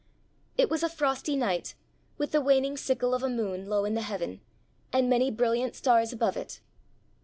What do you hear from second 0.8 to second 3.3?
a frosty night, with the waning sickle of a